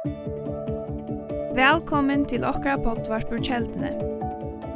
[0.00, 0.16] Velkommen
[2.24, 3.90] til okra pottvarpur kjeldene.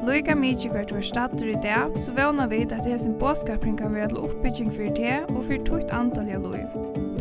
[0.05, 4.11] Loika mykje hvert var stater i dag, så vana vi at hesen båskapring kan være
[4.13, 6.69] til oppbygging for det og for tukt antall av loiv.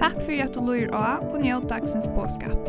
[0.02, 2.60] Takk for at du loir av og njød dagsens båskap.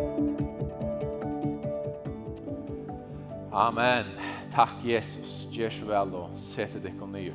[3.51, 4.07] Amen.
[4.55, 5.51] Takk Jesus.
[5.51, 7.35] Gjør så vel og sette deg og nye.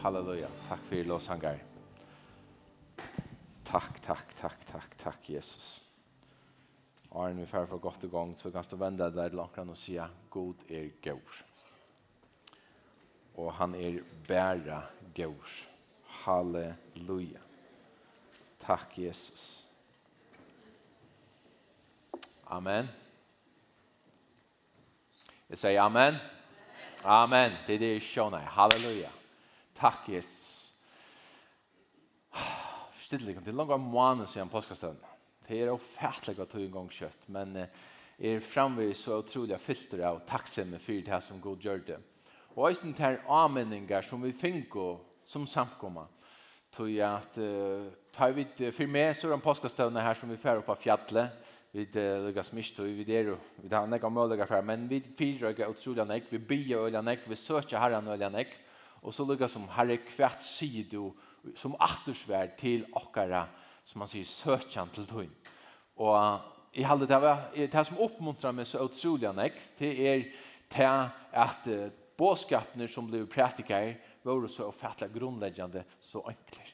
[0.00, 0.48] Halleluja.
[0.72, 1.60] Takk for lovsangar.
[3.68, 5.82] Takk, takk, takk, takk, takk Jesus.
[7.12, 9.68] Og når vi fer for godt i gang, så kan du vende deg til akkurat
[9.68, 9.98] og si
[10.32, 11.40] God er gaur.
[13.36, 14.80] Og han er bæra
[15.14, 15.52] gaur.
[16.22, 17.40] Halleluja.
[18.60, 19.66] Takk, Jesus.
[22.46, 22.88] Amen.
[25.50, 26.16] Jeg sier amen.
[27.04, 27.60] Amen.
[27.66, 28.48] Det er det jeg skjønner.
[28.56, 29.12] Halleluja.
[29.76, 30.72] Takk, Jesus.
[33.04, 35.11] Stille, det er langt om måneden siden påskastøvende.
[35.52, 40.22] Det er ofattelig å ta en gang kjøtt, men er framvis så utrolig filter av
[40.24, 41.98] takksomme for det som god gjør det.
[42.54, 46.08] Og også den her anmenninger som vi finner som samkommer.
[46.72, 50.30] tror jeg at uh, tar vi det for meg så er det påskastøvne her som
[50.30, 51.34] vi fer opp av fjallet.
[51.72, 55.52] Vi uh, lukkes mye, og vi der vi har nekka mulighet for, men vi fyrer
[55.52, 58.56] ikke utrolig nek, vi byer øyne nek, vi søker herren øyne nek,
[59.02, 61.12] og så lukkar som herre kvart sier du
[61.56, 63.46] som attersvær til okkara,
[63.84, 65.32] som man sier søkjan til tøyn.
[66.02, 70.24] Og jeg halde det var, det som oppmuntrar meg så utrolig nek, det er
[70.72, 70.92] det
[71.44, 71.68] at
[72.18, 76.68] båskapene som blir pratikar var så fattla grunnleggjande så enkler.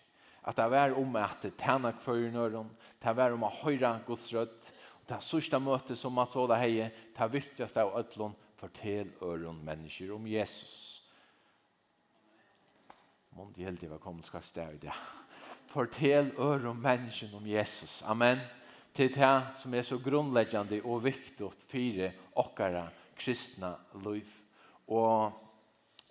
[0.49, 2.71] At det var om at tjena kvar i nøren,
[3.03, 6.61] det var om at høyra Guds rødt, og det sørste møtet som man så det
[6.63, 11.03] heie, det viktigaste av ødlån, fortel øren mennesker om Jesus.
[13.37, 14.95] Månd i heldig var kommet skal stå i det.
[15.69, 18.03] Fortel øren mennesker om Jesus.
[18.03, 18.39] Amen.
[18.39, 18.58] Amen
[18.99, 24.27] til det som er så grunnleggjande og viktig for okkara kristna liv.
[24.91, 25.33] Og,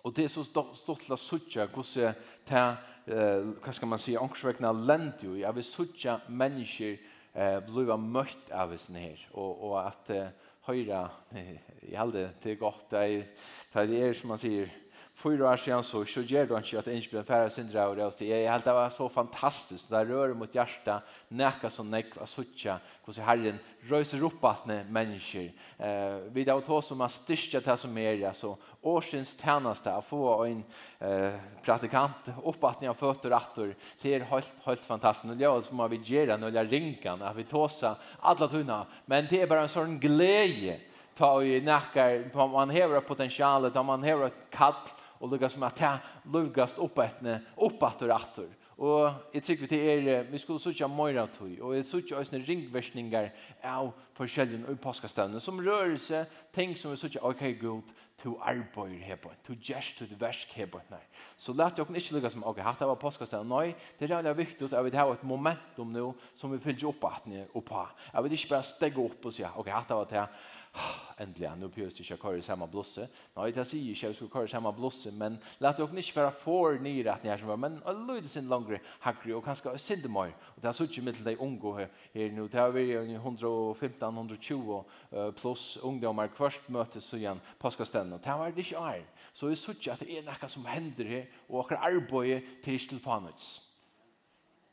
[0.04, 2.16] og det er så stort til å suttje hvordan
[2.48, 2.64] det,
[3.12, 6.96] eh, hva skal man si, ångsvekna lent jo i, at vi sutja mennesker
[7.34, 10.32] eh, blir møtt av oss her, og, og at eh,
[10.68, 11.04] høyre,
[11.34, 13.48] jeg halde, det er godt, det er,
[13.88, 14.72] det er som man sier,
[15.18, 18.20] fyra år sedan så, så ger du inte att Ingebrand färre sin drar det oss
[18.20, 19.88] helt det var så fantastiskt.
[19.88, 22.78] Det där rör mot hjärta, näka som näck och sucha.
[23.04, 25.50] Och så Herren röser upp att ni människor.
[25.78, 28.34] Eh, vi där åt som har styrkat det som är det.
[28.34, 30.64] Så årsins tjänaste att få en
[30.98, 33.74] eh, praktikant upp att ni har fötter och rattor.
[34.02, 35.34] Det är helt, helt fantastiskt.
[35.34, 37.22] Och jag som har vi ger den och jag rinkan.
[37.22, 38.86] Att vi tåsar alla tunna.
[39.04, 40.80] Men det är bara en sån glädje
[41.18, 44.74] ta och näkar, man hever potentialet, man hever kall
[45.20, 45.92] og lukka som at det
[46.32, 48.48] lukkast oppetne, oppatter atter.
[48.78, 52.38] Og jeg tykker vi til er, vi skulle sutja møyra tøy, og jeg sutja òsne
[52.46, 53.32] ringversningar
[53.66, 59.00] av forskjellin og påskastøvne som rører seg ting som vi sutja, ok, god, to arbeid
[59.02, 61.02] her på, to gjerst, to versk her på, nei.
[61.36, 64.70] Så lät jag ikke lukka som, ok, hatt av påskastøvne, nei, det er veldig viktig
[64.70, 67.74] at vi har et momentum nå som vi fyller opp at ni og.
[68.14, 70.40] Jeg vil ikke bare stegge opp og si, ok, hatt av at jeg,
[71.18, 73.08] endelig, nu pjøs det ikke köra i samma blosse.
[73.36, 76.16] Nej, jag säger inte att jag ska köra samme samma blosse, men låt oss ikke
[76.16, 80.08] være for nye att ni som var, men låt sin längre hackare och kanske synda
[80.08, 80.32] mer.
[80.56, 82.46] Og det har suttit med till dig unga här, her nå.
[82.46, 84.84] Det har vært 115-120
[85.32, 88.18] pluss ungdommer kvart mötes så igen påskaständen.
[88.18, 89.02] Det har vært ikke är.
[89.32, 92.74] Så jeg jag ikke at det er noe som hender her, og akkurat arbete til
[92.74, 93.62] Istelfanets.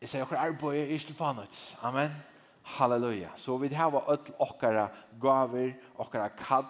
[0.02, 1.78] Jeg sier akkurat arbete til Istelfanets.
[1.82, 2.02] Amen.
[2.02, 2.35] Amen.
[2.68, 3.30] Halleluja.
[3.36, 4.90] Så vi har öll okkara
[5.20, 6.66] gaver, okkara kall,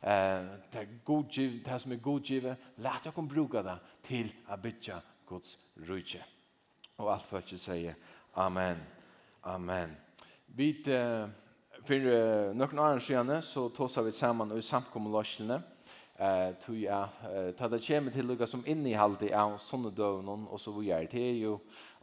[0.00, 2.58] eh, det, godgiv, det som är godgivet.
[2.74, 6.24] Lät jag bruka det til a bytja Guds rydse.
[6.96, 7.94] Og alt för att
[8.34, 8.76] Amen.
[9.42, 9.96] Amen.
[10.46, 11.28] Vi eh,
[11.84, 15.50] för eh, några år sedan så tog vi samman i samkommunlöskeln
[16.18, 17.08] eh tog jag
[17.58, 21.08] ta det kjem til lukka som inne i halde av sånne dövnon och så vidare
[21.10, 21.58] det är ju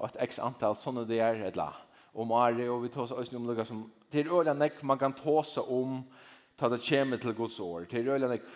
[0.06, 1.74] ett x antal sånne där eller
[2.18, 5.14] om Ari, og vi tar oss om lukka som, det er øyne nek man kan
[5.16, 6.00] ta seg om,
[6.58, 8.48] ta det kjemme til Guds år, det er øyne nek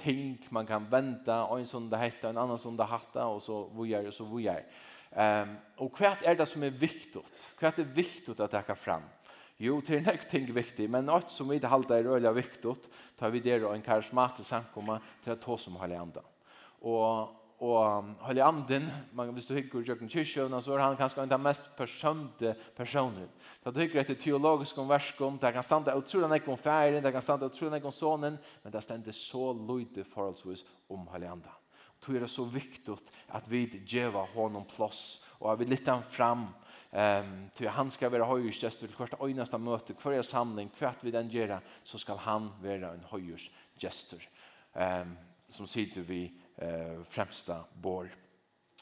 [0.00, 3.42] ting man kan vente og en sånn det heter en annan sånn det hatta, og
[3.44, 4.64] så vujar, og så vujar.
[5.10, 7.22] Um, og hva er det som er viktig?
[7.58, 9.08] Hva er det viktig at det kan fram?
[9.60, 12.72] Jo, det er nekk ting viktig, men noe som vi ikke halte er øyla viktig,
[13.20, 16.24] tar vi det og en karismatisk samkomma til å ta som halvandet.
[16.88, 21.32] Og og Holy Anden, man, hvis du hykker Jørgen Kyrkjøvna, så er han kanskje en
[21.36, 23.28] av mest persømte personer.
[23.60, 27.12] Så du hykker etter teologisk om verskom, det kan standa utrolig nek om færen, det
[27.12, 31.56] kan standa utrolig nek om sonen, men det stender så løyde forholdsvis om Holy Anden.
[32.06, 36.02] Då er det så viktigt at vi djeva honom plåss og at vi lytter han
[36.02, 36.46] fram
[36.92, 41.04] um, ty han ska vara skal være høyersgjester första nästa möte för er samling, kvart
[41.04, 44.28] vi den gera så ska han vara en høyersgjester
[44.74, 45.16] um,
[45.48, 48.08] som sitter vi eh, främsta bor.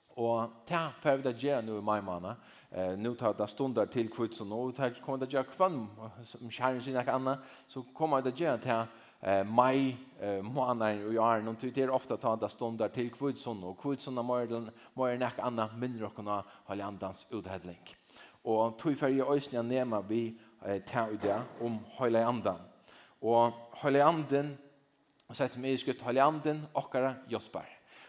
[0.08, 2.36] Och ta för vi da gjøre nå i mai måned.
[2.70, 5.86] Eh, nu tar det stundar till kvitt, så nu tar kommer det jag kvann,
[6.25, 8.86] som kjæren sin ikke annet, så kommer det gjøre till
[9.20, 9.96] eh mai
[10.42, 13.98] månader och jag någon tid det ofta ta det stundar till kvitt så nu kvudson
[13.98, 17.81] så när morgon morgon näck anna mindre och kunna hålla andans uthädling.
[18.42, 20.38] Och tog för jag ösnja nema vi
[20.86, 22.58] ta ut det om hela andan.
[23.20, 23.52] Och
[23.82, 24.58] hela anden
[25.28, 27.69] og sett med i skrift Halianden, okkara, Jospar.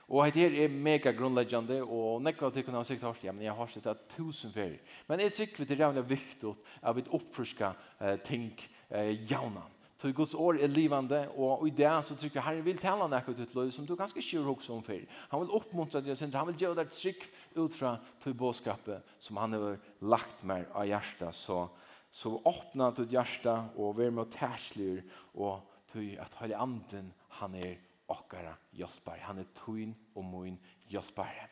[0.09, 3.45] Og det her er mega grunnleggjande, og nekva av tykkene har sikkert hørst, ja, men
[3.45, 4.79] jeg har sett det tusen fyrir.
[5.09, 8.47] Men jeg tykker det er jævlig viktig at vi oppfriska eh, ting
[8.89, 9.67] eh, jævna.
[9.99, 13.35] Så Guds år er livande, og i det så trykker vi Herren vil tala nekva
[13.35, 15.05] ut løy som du ganske kjur hos om fyrir.
[15.29, 17.27] Han vil oppmuntra deg, han vil gjøre deg trygg
[17.59, 21.67] ut fra tog båskapet som han har lagt mer av hjertet, så
[22.11, 27.75] så åpna ditt hjärta og vær med tärslir och tui at Heilig Anden, han er
[28.09, 29.21] okkara hjelpare.
[29.27, 30.59] Han er tuin og moin
[30.89, 31.47] hjelpare.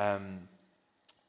[0.00, 0.48] Um,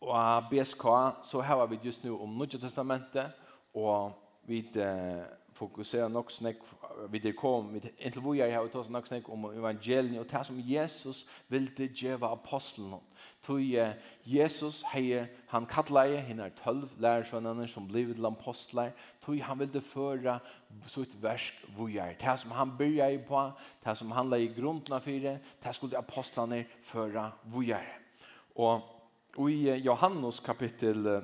[0.02, 0.86] og BSK,
[1.24, 3.32] så har vi just nu om Nudja Testamentet,
[3.74, 4.12] og
[4.48, 5.24] vi uh,
[5.64, 6.60] fokusera nok snakk
[7.10, 10.44] vi det kom med ett vad jag har tagit nok snakk om evangelien och det
[10.44, 12.96] som Jesus ville ge aposteln.
[13.42, 13.62] Tog
[14.24, 18.92] Jesus heje han kallade henne 12 lärsvänner som blev till apostlar.
[19.26, 20.40] Tog han ville föra
[20.88, 23.52] så ett verk vad jag det som han började på,
[23.84, 27.86] det som han la i grunden för det, det skulle apostlarna föra vad jag.
[29.36, 31.24] Och i Johannes kapitel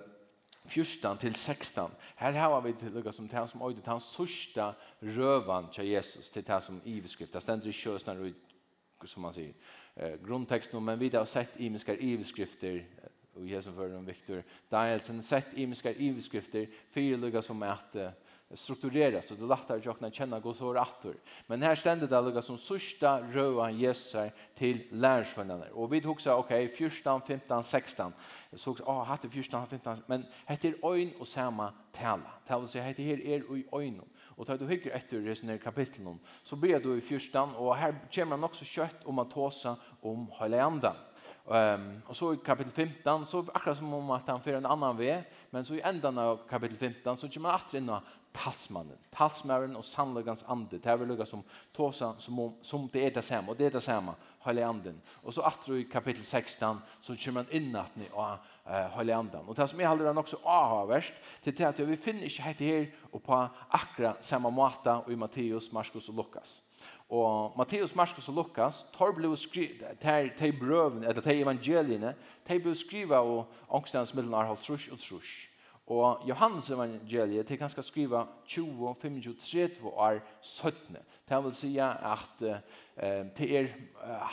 [0.70, 1.92] 14 til 16.
[2.18, 4.72] Her har vi til lukka som han som til hans sista
[5.02, 7.34] røvan til Jesus til det som iveskrift.
[7.34, 8.34] Det stender i kösnar
[9.06, 9.54] som man sier,
[9.96, 12.82] eh, grundtexten men vi har sett imiska iveskrifter
[13.36, 17.96] og Jesus for dem Victor Danielsen sett imiska iveskrifter fire lukka som är att
[18.54, 21.06] struktureras så det lättare jag kan känna gå så rätt
[21.48, 24.16] Men här ständer det alltså som sista röa Jesus
[24.56, 25.66] till lärsvännerna.
[25.74, 28.14] Och vi tog så okej okay, 14 15 16.
[28.52, 32.32] Så såg ah hade 14 15 men heter ögon och samma tala.
[32.48, 34.10] Tala så heter här er ögon.
[34.22, 37.96] Och tar du hygger efter det här kapitlen så blir du i 14 och här
[38.12, 40.96] kommer man också kött om att tåsa om Hollanda.
[41.46, 44.98] Um, och så i kapitel 15 så akkurat som om att han för en annan
[44.98, 47.90] väg men så i ändan av kapitel 15 så kommer han åter in
[48.34, 48.98] talsmannen.
[49.10, 50.78] Talsmannen och sannlegans ande.
[50.78, 51.44] Det er vel lukka som
[51.74, 53.52] tåsa som, om, som det är det samma.
[53.52, 54.16] og det är det samma.
[54.40, 55.02] Höjlig anden.
[55.24, 59.46] Och så atro i kapitel 16 så kommer man in att ni och höjlig anden.
[59.48, 62.60] Och det som jeg håller den också avhavärst till det att vi finner inte helt
[62.60, 66.62] her och på akkurat samma måte och i Matteus, Marskos och Lukas.
[67.10, 72.14] Og Matteus, Markus og Lukas tar blod skriva, tar, tar brøven, eller tar evangeliene,
[72.46, 75.49] tar blod skriva og angstens middelen er holdt trusk og trusk
[75.90, 80.98] Og Johannes evangeliet, det kan skal skriva 20, 25, 30 år 17.
[81.30, 82.44] Det vil si at
[83.38, 83.72] det er,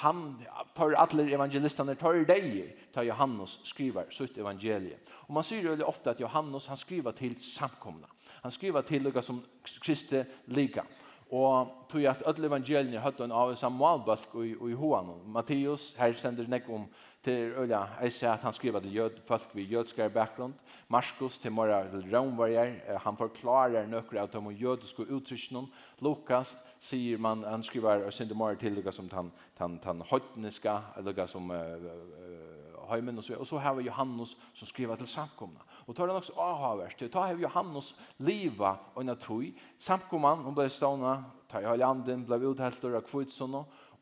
[0.03, 0.35] han
[0.77, 4.99] tar alle evangelistene, tar deg, tar Johannes skriver sitt evangelie.
[5.29, 8.11] Og man sier jo ofte at Johannes, han skriver til samkomna.
[8.43, 9.41] Han skriver til noe som
[9.81, 10.85] kristne lika.
[11.31, 15.09] Og tog at öll evangeliene høtt en av samme og, i, i hoan.
[15.27, 16.85] Matteus, her sender nek om
[17.27, 20.55] til Ølja, jeg ser at han skriver til jød, folk ved jødskere bakgrund.
[20.89, 25.67] Markus til mora til romvarjer, han forklarer nøkker at de jødiske uttrykkene.
[26.01, 30.79] Lukas sier man, han skriver og sender mora til lukka som han, han, tan høytniska,
[31.03, 33.35] lukka som uh, uh, høymen og så.
[33.35, 35.66] Og så har vi Johannes som skriver til samkomna.
[35.87, 37.03] Og tar det nok så avhavert.
[37.13, 37.93] Ta hev Johannes
[38.27, 39.53] liva og en tøy.
[39.79, 41.15] Samkomman, hon ble stående,
[41.51, 43.55] ta i halvanden, ble uthelter av kvitsen.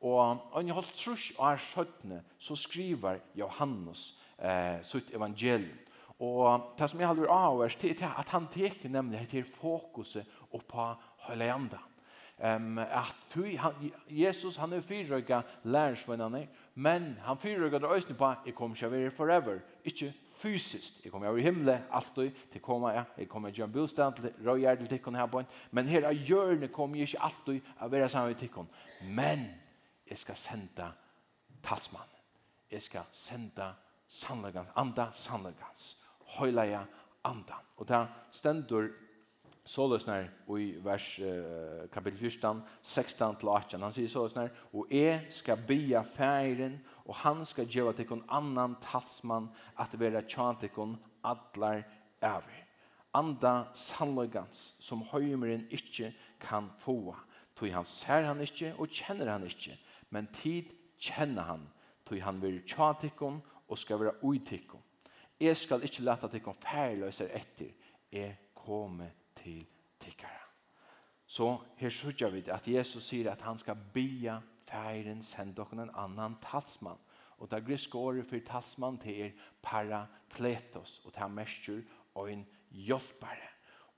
[0.04, 0.20] Og
[0.54, 5.80] har holdt trus av skjøttene, så skriver Johannes eh, sitt evangelium.
[6.24, 10.28] Og det som jeg har vært avhørst, det er at han teker nemlig etter fokuset
[10.68, 10.86] på
[11.26, 11.90] halvandan
[12.38, 18.32] um, at tu, han, Jesus han er fyrrøyga lærersvennene, men han fyrrøyga det øyne på,
[18.46, 21.00] jeg kommer ikke å være forever, ikke fysiskt.
[21.04, 23.04] Jeg kommer over i himmelen, alltid, til komma jag.
[23.18, 26.12] jeg kommer til en bostad til røyer til tikkene her på en, men her av
[26.12, 28.66] hjørnet kommer jeg ikke alltid att være sammen med tikkene.
[29.00, 29.50] Men
[30.10, 30.92] jeg skal sende
[31.62, 32.08] talsmann.
[32.70, 33.74] Jeg skal sende
[34.08, 35.96] sannlegans, anda sannlegans,
[36.38, 36.84] høyleia
[37.24, 37.64] andan.
[37.76, 38.88] Og det stendur
[39.64, 40.26] så løsner
[40.58, 43.80] i vers uh, kapitel 14, 16-18.
[43.80, 46.76] Han sier så løsner, og jeg skal bya færen,
[47.08, 49.48] og han skal gjøre til en annan talsmann
[49.80, 51.82] at være tjantikon atler
[52.20, 52.60] over.
[53.14, 57.14] Anda sannløgans som høymeren ikke kan få.
[57.54, 59.78] Tog han ser han ikke og kjenner han ikke,
[60.10, 61.68] men tid kjenner han.
[62.04, 64.82] Tog han vil tjantikon og skal være uitikon.
[65.40, 67.70] Jeg skal ikke lete til kon færløser etter.
[68.12, 69.62] Jeg kommer til
[70.00, 70.42] tikkara.
[71.26, 75.94] Så her sørger vi at Jesus sier at han skal bya færen sende dere en
[75.94, 77.00] annan talsmann.
[77.38, 79.32] Og det griske året for talsmann til er
[79.62, 81.82] parakletos, og det er mestjer
[82.14, 83.50] og en hjelpare.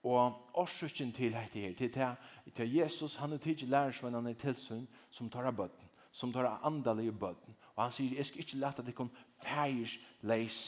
[0.07, 4.87] Og årsøkken til dette her, til det til Jesus, han er tidlig lærersvennene i tilsyn
[5.11, 7.57] som tar av bøtten, som tar av andalige bøtten.
[7.75, 9.11] Og han sier, jeg skal ikke lete at det kan
[9.43, 10.61] feirs leis.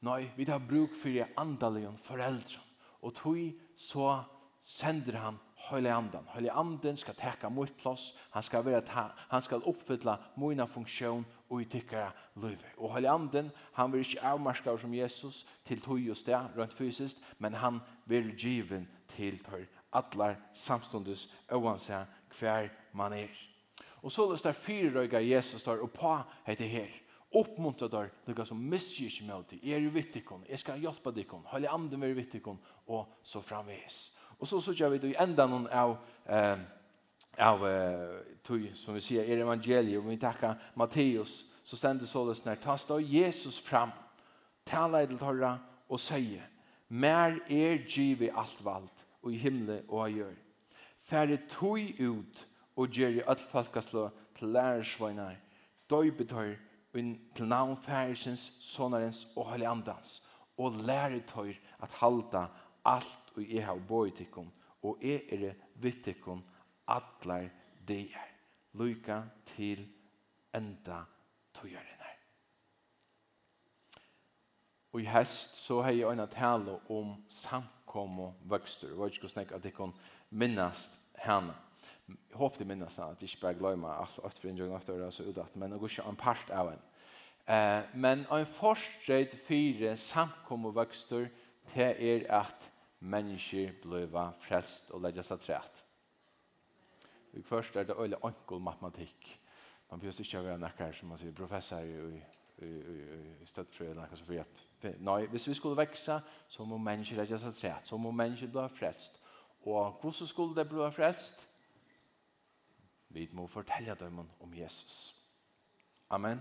[0.00, 2.63] Nei, vi tar bruk for andalige foreldre
[3.04, 3.38] og tog
[3.76, 4.22] så
[4.64, 6.26] sender han Høyle Andan.
[6.32, 11.24] Høyle Andan skal teka mot plass, han skal, være ta, han skal oppfylla mina funksjon
[11.48, 12.74] og i tykkara løyve.
[12.78, 17.20] Og Høyle Andan, han vil ikke avmarska som Jesus til tog og sted, rent fysisk,
[17.38, 23.30] men han vil given til tør atlar samstundes oansett hver man er.
[24.02, 24.56] Og så løs der
[24.94, 26.90] røyga Jesus tar og på heter her
[27.34, 31.46] oppmuntra der, lukka som miskyr ikke med til, er jo vittikon, jeg skal hjelpa dikkon,
[31.50, 34.12] høyli anden veri vittikon, og så framvis.
[34.38, 36.58] Og så sørger vi i enda noen av, eh,
[37.38, 42.26] av eh, tog, som vi sier, er evangeliet, og vi takkar Matteus, så stendet så
[42.28, 43.92] det snart, ta stå Jesus fram,
[44.66, 45.56] tala edel torra,
[45.88, 46.44] og sier,
[46.88, 48.90] mer er givi alt vald,
[49.24, 50.36] og i himle og av gjør.
[51.04, 55.36] Færre tog ut, og gjør i alt falkaslå til lærersvainar,
[55.90, 56.56] døybetøyr,
[56.94, 60.22] til navn færesens, sånarens og halvandans,
[60.58, 62.46] og lære tøyr at halda
[62.84, 64.50] alt og jeg har bøy tikkum,
[64.82, 66.44] og jeg er det vitt tikkum
[66.88, 67.48] atler
[67.88, 68.30] deir.
[68.74, 69.84] Lyka til
[70.54, 71.04] enda
[71.54, 72.16] tøyeren her.
[74.92, 78.88] Og i hest så har jeg øyne tale om samkom og vøkster.
[78.88, 79.94] Jeg vet ikke hvordan at jeg kan
[80.30, 81.54] minnast henne.
[82.08, 85.12] Jeg håper det minnes at jeg ikke bare glemmer alt, alt for inngjøring, alt øyre,
[85.12, 86.82] så utdatt, men det går ikke en part av en.
[87.48, 91.28] Eh, men en forstrøyd fire samkommer vøkster
[91.72, 92.70] til er at
[93.00, 95.84] mennesker bløva frelst og legger seg træt.
[97.32, 99.40] Vi først er det øyelig enkel matematikk.
[99.90, 102.20] Man behøver ikke være nekker som man sier professor i,
[102.62, 102.98] i, i,
[103.42, 107.18] i støttfrøy eller noe som for at nei, hvis vi skulle vekse, så må mennesker
[107.20, 109.20] legge seg træt, så må mennesker bløva frelst.
[109.64, 111.46] Og hvordan skulle det bløva frelst?
[113.14, 115.14] Vi må fortelle dem om Jesus.
[116.08, 116.40] Amen.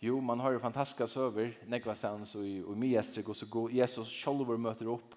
[0.00, 4.10] Jo, man har ju fantastiska søver, nekva sens og i Miestrik och så går Jesus
[4.24, 5.14] själv möter upp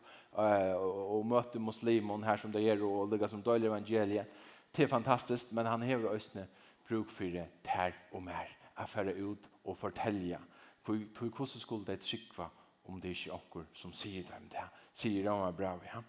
[1.12, 4.28] och möter muslimer här som det är och lägger som döljer evangeliet.
[4.72, 6.48] Det är fantastiskt, men han häver östne
[6.88, 8.58] bruk för det här och mer.
[8.74, 10.40] Att föra ut och fortälja.
[10.86, 12.50] Hur hur skulle det tryckva
[12.84, 14.64] om det inte är som säger dem det.
[14.92, 15.80] Säger de var bra.
[15.94, 16.04] Ja?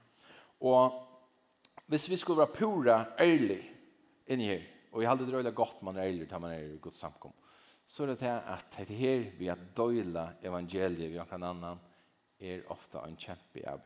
[0.58, 0.92] Och
[1.86, 3.74] hvis vi skulle vara pura ärlig
[4.26, 6.58] in i här och jag hade det röjla gott man är eller tar man är
[6.58, 7.32] i Guds samkom.
[7.86, 11.78] Så det är att det här vi att döjla evangeliet vi kan annan
[12.38, 13.80] är ofta en kjempe av.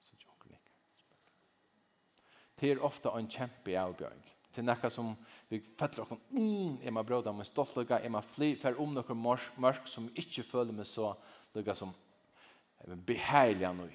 [0.00, 0.16] Så.
[2.54, 4.36] Det er ofta en kjempe av björk.
[4.54, 5.16] Det är som
[5.48, 9.14] vi fettler oss mm, är man bråda med stoltliga, är man fly, för om några
[9.14, 11.16] mørk, mørk som inte føler meg så
[11.54, 11.94] lugga som
[12.86, 13.90] behärliga nu.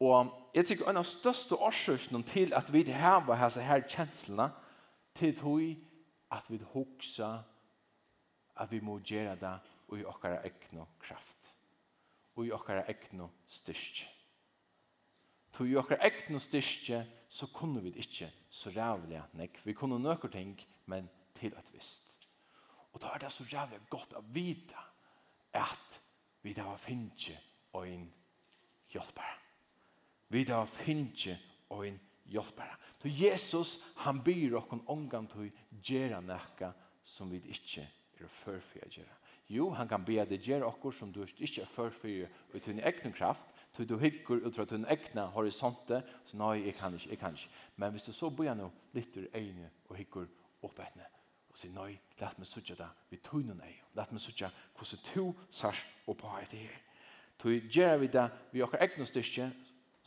[0.00, 4.48] Og jeg tykker en av største årsøkene til at vi har disse her kjenslene,
[5.14, 5.64] til tog
[6.32, 7.42] at vi hoksa
[8.60, 9.56] at vi må gjøre det
[9.90, 11.50] og i okkara egnu kraft.
[12.36, 14.06] Og i okkara egnu styrke.
[15.52, 19.60] Tog i okkara egnu styrke så kunne vi ikke så rævlig nek.
[19.64, 22.16] Vi kunne nøkker ting, men til at visst.
[22.92, 24.78] Og da er det så rævlig godt å vite
[25.54, 26.00] at
[26.42, 27.36] vi da finner
[27.74, 28.08] en
[28.90, 29.49] hjelpere.
[30.30, 31.26] Vi da finnes
[31.70, 31.98] og en
[32.30, 32.76] hjelpere.
[33.02, 36.72] Så Jesus, han byr oss okken omgang til å gjøre noe
[37.06, 37.86] som vi ikke
[38.20, 39.16] er førfyr å gjøre.
[39.50, 43.14] Jo, han kan be deg gjøre okker som du ikke er førfyr ut i egen
[43.16, 47.18] kraft, til du hikker ut fra din egna horisonte, så nei, jeg kan ikke, jeg
[47.18, 47.50] kan ikke.
[47.76, 50.28] Men hvis du så bør nå litt ur egne og hikker
[50.66, 51.08] opp etne,
[51.50, 55.02] og sier nei, lett meg sutja det, vi tog tøyner nei, lett meg sutja hvordan
[55.08, 56.78] du sars og etter her.
[57.40, 59.50] Så gjør vi det, vi okker egna styrke,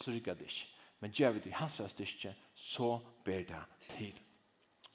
[0.04, 0.70] så rykker det ikke.
[1.04, 4.14] Men gjør vi det i hans styrke, så ber det til.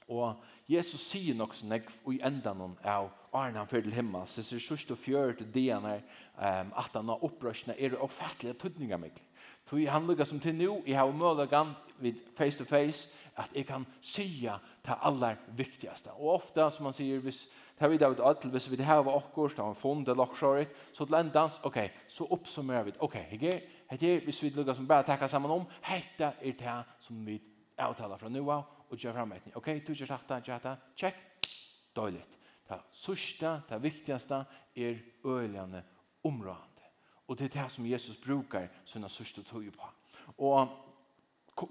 [0.09, 0.39] Og
[0.69, 4.41] Jesus sier nok så negv i enda noen av Arne han fyrir til himmel, så
[4.41, 6.01] ser sørst og fjør til dian her,
[6.33, 9.21] um, at han har opprørsene er det fattelige tøtninga meg.
[9.69, 13.67] Så han lukker som til nå, jeg har mølagan vid face to face, at jeg
[13.69, 16.11] kan sige det aller viktigaste.
[16.17, 17.45] Og ofte, som han sier, hvis
[17.77, 20.09] det er vi da alt, hvis vi det her var okkur, så har han funnet
[20.09, 24.43] det lakksjåret, så til en dans, ok, så oppsummerer vi, ok, her Hetta er, hvis
[24.43, 27.39] vi lukkar som bare takka saman om, hette er det som vi
[27.77, 29.53] avtalar fra nu av, og gjør fram etni.
[29.55, 31.47] Ok, du gjør takta, gjør takta, check,
[31.95, 32.37] døyligt.
[32.69, 34.43] Det sørste, det viktigaste
[34.77, 35.83] er øljande
[36.23, 36.85] områdande.
[37.27, 39.89] Og det er det som Jesus brukar sina sørste tog på.
[40.37, 40.67] Og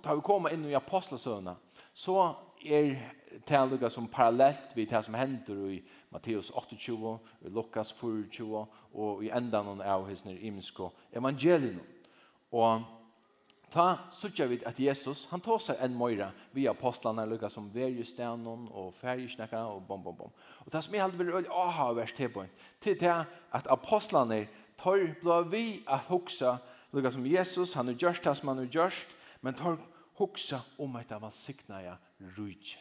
[0.05, 1.55] da vi kommer inn i apostelsøvna,
[1.95, 2.35] så
[2.67, 2.97] er
[3.49, 5.79] det som parallellt vi det som hender i
[6.11, 11.81] Matteus 28, i Lukas 24 og i ändan av hos när imensko evangelium.
[12.52, 12.85] Og
[13.71, 18.69] ta sutja vid at Jesus, han tosa seg en møyra via apostlarna, lukka som verjestenon
[18.73, 20.33] og färgsnäckarna og bom, bom, bom.
[20.64, 22.47] Og det som jeg hadde vært veldig aha vers til på,
[22.81, 23.14] til det
[23.52, 24.47] at apostlarna
[24.81, 26.59] tar blå vi at hoksa,
[26.93, 29.76] lukka som Jesus, han er gjørst, han er gjørst, men tar
[30.19, 31.99] hoksa om et av siknaja
[32.38, 32.81] rujtje.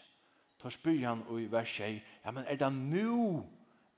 [0.58, 3.44] Tar spyr han og i vers 6, ja, men er det nu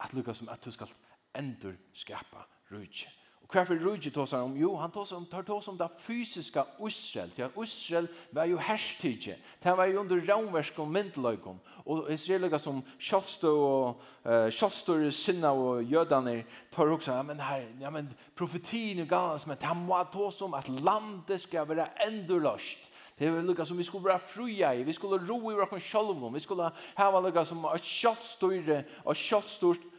[0.02, 0.92] at lukka som at du skal
[1.38, 3.19] endur skapa rujtje?
[3.50, 4.52] Hva for rujtje tåsar om?
[4.54, 7.32] Jo, han tåsar om, tar tåsar om det fysiska Israel.
[7.36, 9.40] Ja, Israel var jo herstidje.
[9.64, 11.58] Det var jo under raunversk og myndeløykom.
[11.90, 17.66] Og israelika som kjallstå og uh, kjallstå sinna og jødane tar også, ja, men her,
[17.82, 22.86] ja, men profetien er gans, men det må tåsar om at landet skal være endurløst.
[23.18, 26.38] Det er lukka som vi skulle være fruja i, vi skulle ro i rakken sjálvum,
[26.38, 29.90] vi skulle hava lukka som et kjallstore, og kjallstort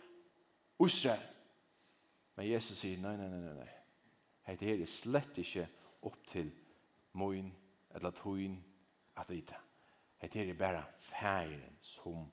[0.87, 1.29] Israel.
[2.40, 3.73] Men Jesus sier, nei, nei, nei, nei.
[4.47, 5.66] Hei, det her er slett ikke
[6.09, 6.47] opp til
[7.20, 7.50] moin,
[7.92, 8.54] eller toin,
[9.20, 9.59] at vita.
[10.16, 12.30] Hei, det her er bare færen som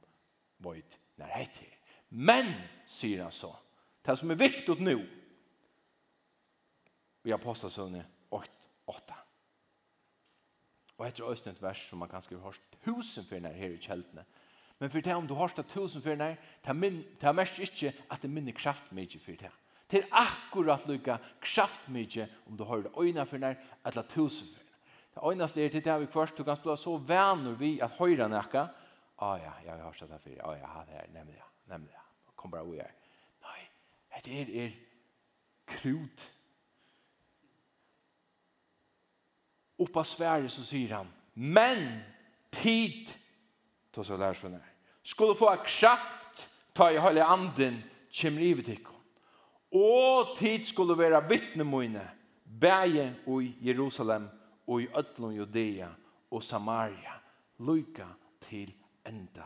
[0.63, 1.75] void når hei til.
[2.23, 2.53] Men,
[2.87, 3.51] sier han så,
[4.07, 4.95] det som er viktig nå,
[7.27, 8.57] i Apostelsøvnet 8,
[8.95, 9.21] 8.
[10.95, 14.23] Og etter østen et vers som man kanskje har tusen for her i kjeltene.
[14.79, 18.55] Men for det om du har tusen for nær, det mest ikke at det minner
[18.55, 19.51] kraft mye for det.
[19.87, 24.63] Det er akkurat lykka kraftmykje om du har det øyna for nær eller tusen for
[24.63, 24.79] nær.
[25.15, 28.27] Det øynaste er til det vi først, du kan stå så venner vi at høyra
[28.27, 28.67] nækka.
[29.17, 30.33] Å ja, jeg har sett det for.
[30.49, 32.03] Å ja, det er nemlig ja, nemlig ja.
[32.35, 32.91] Kom bare vi er.
[33.47, 33.61] Nei,
[34.25, 34.75] det er, er
[35.67, 36.27] krut.
[39.77, 41.83] Oppa Sverige så sier han, men
[42.53, 43.11] tid,
[43.93, 44.69] to så lærer sånn her,
[45.05, 47.81] skulle få kraft ta i hele anden,
[48.13, 48.81] kjem livet til
[49.71, 52.09] Og tid skulle være vittnemøyne,
[52.61, 54.29] bæge i Jerusalem,
[54.67, 55.87] og i Øtlund, Judea
[56.31, 57.13] og Samaria,
[57.59, 58.05] lykke
[58.41, 58.73] til
[59.07, 59.45] enda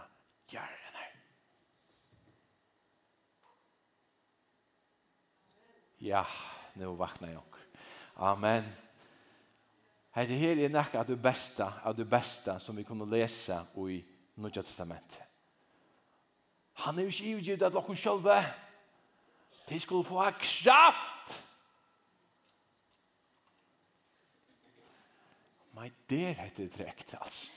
[0.50, 0.82] gjerne.
[6.02, 6.24] Ja,
[6.76, 7.58] nå vakna jeg nok.
[8.18, 8.66] Amen.
[10.16, 14.02] Hette her er nekka av det beste, av det beste som vi kunne lese i
[14.42, 15.22] Nødja Testamentet.
[16.84, 18.50] Han er jo ikke ivergivet at dere selv er
[19.72, 21.48] De skulle få kraft.
[25.74, 27.52] Men der heter det trekt, altså.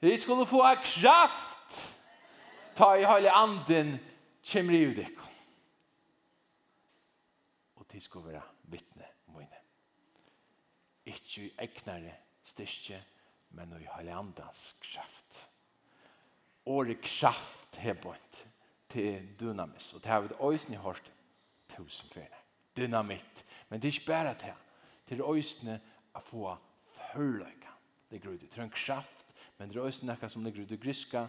[0.00, 1.96] De skulle få kraft.
[2.76, 3.98] Ta i hele anden,
[4.42, 5.26] kjemri i dekko.
[7.76, 9.60] Og de skulle være vittne mine.
[11.06, 13.04] Ikke i egnare styrke,
[13.50, 15.48] men i hele andens kraft.
[16.66, 18.16] Åre kraft, hebånd.
[18.16, 18.51] Åre kraft,
[18.92, 19.92] til dynamis.
[19.94, 21.12] Og det har vi øyne hørt
[21.76, 22.40] tusen fyrne.
[22.76, 23.44] Dynamitt.
[23.68, 24.54] Men det er ikke bare det.
[25.08, 25.80] Det er øyne
[26.14, 26.56] å få
[26.92, 27.72] førløyka.
[28.10, 29.34] Det er grunn til en kraft.
[29.58, 31.26] Men det er øyne noe som ligger ut i griska,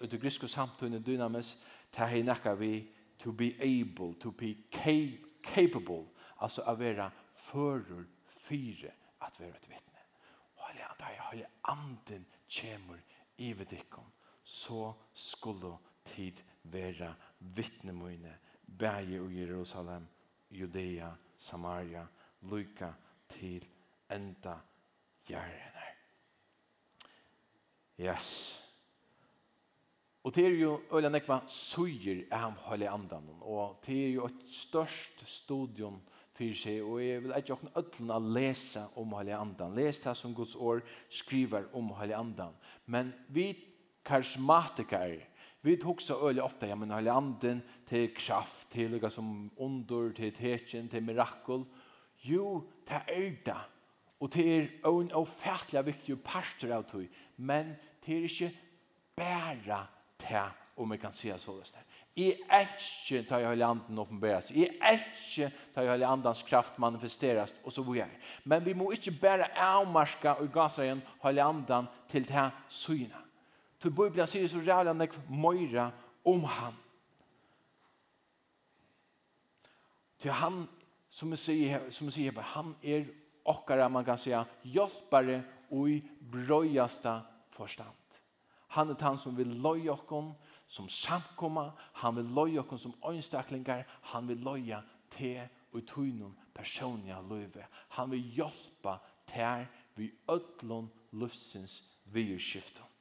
[0.00, 1.56] ut i griska samtunnet dynamis.
[1.92, 2.74] Det er noe vi
[3.18, 4.54] to be able, to be
[5.42, 6.06] capable.
[6.40, 10.04] Altså å være fører fire at være et vittne.
[10.56, 12.26] Og hele anden, hele anden
[12.60, 13.00] kommer
[13.38, 14.12] i vedikkom.
[14.44, 17.92] Så skulle tid vera vittne
[18.66, 20.06] bæje i og Jerusalem,
[20.50, 22.06] Judea, Samaria,
[22.42, 22.92] lykka
[23.28, 23.64] til
[24.10, 24.58] enda
[25.26, 25.84] gjerne.
[28.00, 28.60] Yes.
[30.24, 34.46] Og det er jo øyla nekva suger av høylig andan, og det er jo et
[34.56, 36.00] størst studium
[36.34, 40.16] fyrir seg, og jeg vil ikke åkne ødlen å lese om høylig andan, les det
[40.16, 40.80] som Guds år
[41.12, 43.52] skriver om høylig andan, men vi
[44.04, 45.20] karismatikere,
[45.64, 50.32] Vi hugsar öle ofta, ja men hela anden til kraft, til lika som under, til
[50.32, 51.64] tecken, til mirakel.
[52.24, 53.64] Jo, ta ärda.
[54.20, 57.08] Og det är en ofärtliga viktig parster av tog.
[57.36, 57.74] Men
[58.06, 58.50] det er ikke
[59.16, 59.86] bara
[60.20, 61.62] det, om jag kan säga så.
[62.14, 64.50] I älskar ta jag hela anden uppenbaras.
[64.50, 68.10] Jag älskar ta jag hela andens kraft manifesterast, og så vidare.
[68.44, 73.23] Men vi må ikke bæra avmarska og gasa igjen hela andan til det syna.
[73.84, 75.90] For Bibelen sier så rævlig han ikke møyre
[76.24, 76.76] om han.
[80.18, 80.62] Til han,
[81.12, 83.10] som vi sier, som vi sier han er
[83.44, 85.98] okkara, man kan säga, hjelpare og i
[86.32, 87.18] brøyasta
[87.52, 88.22] forstand.
[88.72, 90.32] Han er han som vil løy okkon,
[90.66, 91.66] som samkomma,
[92.00, 97.68] han vil løy okkon som øynstaklingar, han vil løya te og tøynum personliga løyve.
[97.88, 102.93] Han vil hjelpa ter vi ötlån luftsins vyrskiften.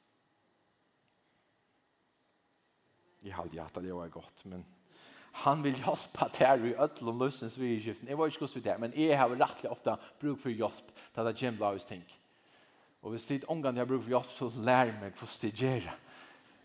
[3.23, 4.65] jeg har alltid det, var godt, men
[5.43, 8.07] han vil hjelpe til i ødel om løsens vidskiften.
[8.07, 11.41] Jeg var ikke hos det, men jeg har rettelig ofte bruk for hjelp til det
[11.41, 12.03] Jim løs ting.
[13.01, 15.89] Og hvis det er omgang jeg bruk for hjelp, så lær meg hvordan det gjør.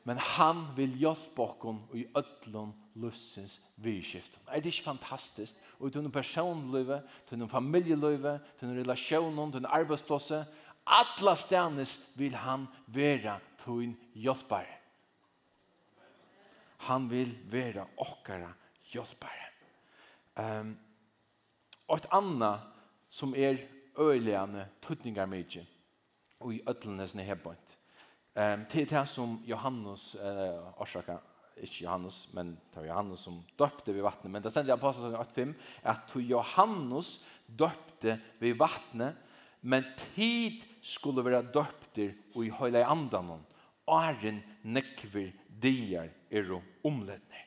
[0.04, 4.40] Men han vil hjelpe oss i ødlom løsens vidskiften.
[4.48, 5.56] Er det ikke fantastisk?
[5.78, 10.44] Og til noen personløyve, til noen familieløyve, til noen relasjoner, til noen arbeidsplasser,
[10.88, 14.77] Alla stannis vil han vera tun hjelpere.
[16.86, 18.52] Han vil være okkara
[18.92, 19.48] hjelpare.
[20.38, 20.76] Um,
[21.88, 22.66] og et annet
[23.10, 23.58] som er
[23.98, 25.64] øyeligende tøtninger mye,
[26.40, 27.74] og i ødelenesne hebbønt.
[28.38, 31.18] Um, til det som Johannes, uh, orsaka,
[31.56, 34.92] ikke Johannes, men det var Johannes som døpte ved vattnet, men det stendte jeg på
[34.94, 35.54] seg 5
[35.90, 37.16] at Johannes
[37.48, 39.16] døpte ved vattnet,
[39.60, 43.40] men tid skulle være döpter och i høyla i andan
[43.86, 46.50] åren nekver dier er
[46.84, 47.44] omledner.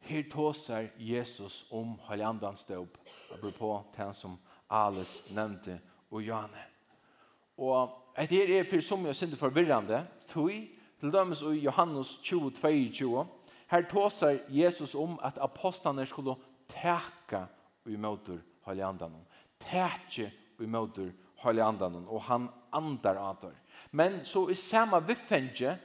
[0.00, 2.98] Her tåsar Jesus om halvandans døp,
[3.34, 4.38] apropå den som
[4.70, 5.78] Alice nevnte,
[6.10, 6.64] og Johanne.
[7.58, 10.50] Og et her er for som jeg synes forvirrande, tog
[11.00, 12.50] til dømes i Johannes 22,
[12.90, 13.26] 22,
[13.70, 16.34] her tåser Jesus om at apostlene skulle
[16.68, 17.44] teka
[17.86, 19.22] i møter halvandanen.
[19.62, 21.12] Teke i møter
[21.44, 23.54] halvandanen, og han andar antar.
[23.92, 25.76] Men så i samme viffenge,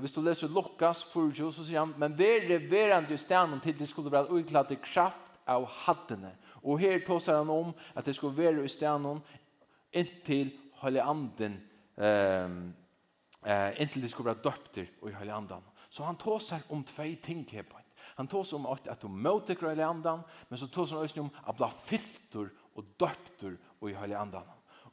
[0.00, 3.88] hvis du leser Lukas 4, så sier han, men vere verande i stedet til det
[3.88, 6.32] skulle være utklatt i kraft av hattene.
[6.64, 9.20] Og her tåser han om at det skulle være i stedet
[9.94, 10.50] inntil
[10.82, 11.60] høylig anden,
[11.98, 15.70] eh, inntil det skulle være døpter i høylig anden.
[15.88, 17.78] Så han tåser om tve ting her på.
[18.16, 21.56] Han tåser om at du møter høylig anden, men så tåser han også om at
[21.56, 23.56] bli filter og døpter
[23.88, 24.50] i høylig anden.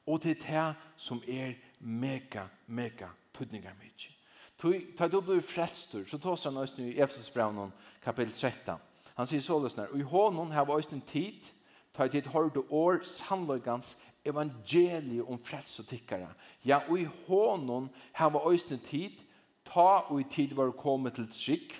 [0.07, 4.20] Og det er det som er mega, mega tydninger mye.
[4.61, 7.71] Ta du blir frelstur, så tås han oss nu i Efesbraunen
[8.03, 8.77] kapitel 13.
[9.15, 11.49] Han sier så løsner, og i hånden har vi oss nu tid,
[11.93, 13.95] ta tid hård og år, sannløygans
[14.25, 16.29] evangeliet om frels og tikkara.
[16.65, 19.17] Ja, og i hånden har oss nu tid,
[19.65, 21.73] ta og i tid var kommet til trygg,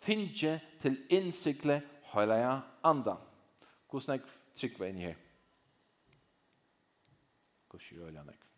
[0.00, 1.82] finne til innsikle
[2.14, 3.20] høyleia andan.
[3.90, 5.20] Hvordan er trygg inn her?
[7.68, 8.51] Hvordan er trygg veien her?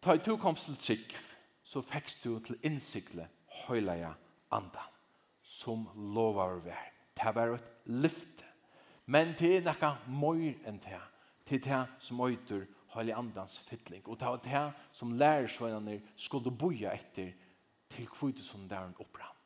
[0.00, 1.16] Ta i to komst til trygg,
[1.64, 3.26] så fekst du til innsikle
[3.66, 4.14] høyleia
[4.50, 4.86] anda,
[5.44, 5.84] som
[6.14, 6.86] lovar vær.
[7.20, 8.46] Det var et lyfte.
[9.06, 11.00] Men det er nekka møyr enn det.
[11.44, 14.00] Det er det som øyder høyleia andans fytling.
[14.06, 17.34] Og det er det som lærersvennerne skulle boja etter
[17.90, 19.36] til kvitt som det er oppram.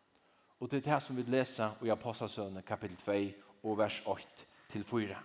[0.61, 4.85] Og det er det som vi leser i Apostelsøvne kapittel 2 og vers 8 til
[4.85, 5.17] 4.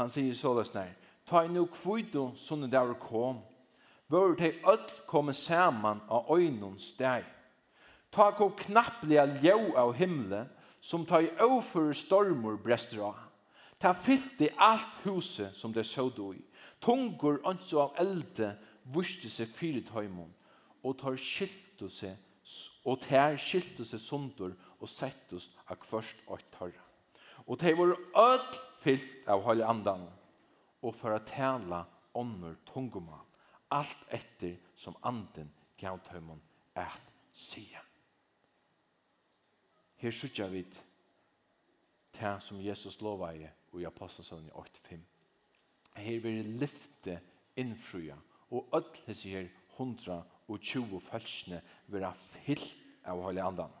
[0.00, 0.96] Han sier så løsner,
[1.28, 3.42] Ta i no kvitt som det er kom,
[4.08, 7.24] vore de öll komme saman av øynun steg.
[8.10, 10.46] Ta kom knappliga ljau av himle,
[10.80, 13.18] som ta i overføre stormor brester av.
[13.78, 16.42] Ta fyllti alt huset som det såg i.
[16.80, 18.54] Tungur anso av elde
[18.94, 20.32] vuste seg fyrt tøymon,
[20.82, 22.16] og tar skiltu seg,
[22.84, 26.84] og ter skiltu seg sundur, og settus av kvørst og tørra.
[27.46, 30.06] Og de var öll fyllt av høy andan,
[30.82, 33.27] og for å tala ånder tungumann
[33.70, 36.40] allt etter som anden gav tøymon
[36.74, 37.82] at sia.
[39.98, 40.64] Her sutja vi
[42.12, 43.46] til som Jesus lova i
[43.78, 45.00] i Apostelsøvn i 8.5.
[45.94, 47.20] Her vil lyfte
[47.56, 48.16] innfruja,
[48.50, 53.74] og öll hese her 120 falskne vera fyllt av Høyli Andan.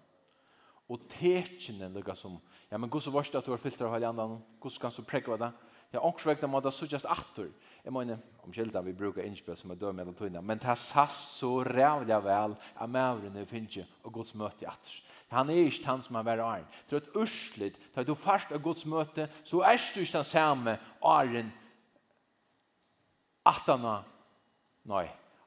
[0.88, 2.38] Og tekjene lukka som,
[2.70, 5.02] ja, men gos og varst at du var fyllt av Høyli Andan, gos kan du
[5.06, 5.50] prekva det,
[5.92, 7.48] Ja, ångsvekta må det suttjast attur.
[7.84, 11.16] Jeg mener, om kjeldan vi brukar innspel som er dømme eller tøyna, men det sass
[11.38, 14.98] så rævlig vel at mævren er finnje og gods møte i attur.
[15.32, 16.66] Han er ikke han som han var arn.
[16.88, 20.28] Det er et urslit, tar du fast av gods møte, så er du ikke den
[20.28, 21.52] samme æren
[23.48, 24.02] attana,
[24.84, 25.06] nei,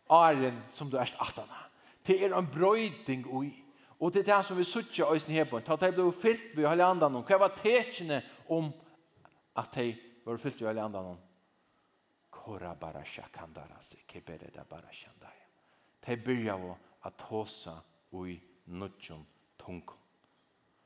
[0.10, 1.68] æren som du er attana.
[2.06, 3.52] Det er en brøyding ui.
[4.02, 5.62] Og det er det som vi suttja oss i hebron.
[5.62, 7.26] Ta det ble fyllt vi halvandan andan.
[7.28, 8.72] Hva var tekene om
[9.54, 9.92] at de
[10.24, 11.18] var fyllt i hele andan
[12.30, 15.48] Kora bara shakandara se kebere da bara shandaya.
[16.00, 17.82] Te byrja vo at hosa
[18.12, 19.26] ui nutjon
[19.58, 19.94] tungo.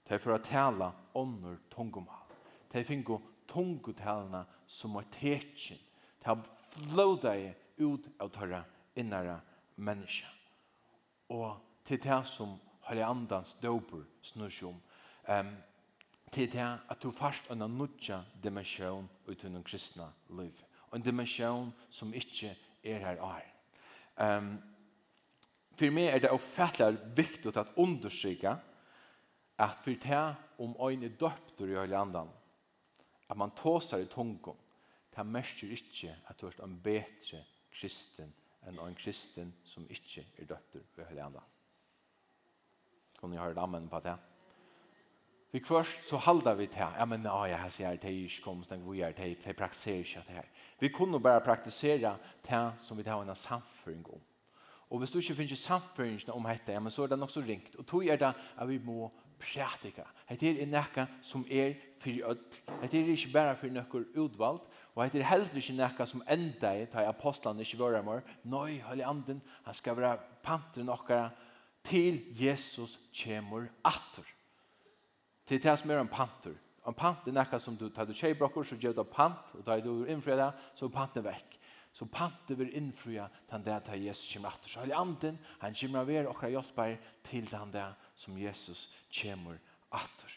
[0.04, 2.26] Te for at tala onnur tungomal.
[2.70, 5.80] Te fingo tungutalna som er tekin.
[6.20, 8.64] Te har flodai ut av tørra
[8.96, 9.40] innara
[9.76, 10.28] menneska.
[11.30, 14.82] Og til det som Hellig Andans døper snur seg om.
[15.30, 15.56] Um,
[16.32, 20.62] til det at du først en nødja dimensjon ut i den kristna liv.
[20.90, 23.52] Og en dimensjon som ikke er her er.
[24.16, 24.56] Um,
[25.76, 28.54] for meg er det ofattelig viktig å understryke
[29.60, 30.24] at for det
[30.64, 32.30] om øyne døpter i hele andan,
[33.30, 34.56] at man tåser i tungen,
[35.16, 38.32] det merker ikke at du er en bedre kristen
[38.66, 41.52] enn en kristen som ikke er døpter i hele andan.
[43.20, 44.16] Kan ni høre det på det?
[45.56, 48.70] Vi kvørst så halda vi til, ja, men ja, jeg har sier det ikke komst,
[48.74, 50.50] den vi er det, det praktiserer ikke det her.
[50.82, 54.20] Vi kunne bare praktisera det som vi tar en samføring om.
[54.90, 57.40] Og hvis du ikke finner samføringen om dette, ja, men så er det nok så
[57.40, 57.80] ringt.
[57.80, 59.08] Og tog er det at vi må
[59.40, 60.04] prætika.
[60.28, 62.44] Hette er nekka som er fyrir öll.
[62.82, 64.60] Hette er ikke bare fyrir nøkker utvald,
[64.96, 68.28] og hette er heller ikke nekka som enda i, ta i apostlan ikke vare mer.
[68.44, 71.30] Nøy, høy anden, han skal være panter nokkara
[71.88, 74.35] til Jesus kjemur atter.
[75.46, 76.56] Til det som er en panter.
[76.86, 79.82] En pant er nekka som du tar du tjejbrokker, så gjør du pant, og tar
[79.82, 81.58] du innfria så er panten vekk.
[81.96, 84.70] Så panten vil innfria den der til Jesus kommer atter.
[84.70, 88.90] Så hele anden, han kommer av er okra hjelper til den der som Jesus
[89.22, 90.34] kommer atter.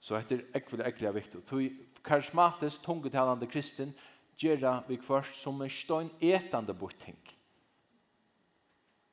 [0.00, 1.42] Så etter ekvile ekvile viktig.
[1.46, 1.60] Så
[2.04, 3.94] karismatisk, tungetalande kristen,
[4.38, 7.18] gjøre vi først som en støyn etande bortting.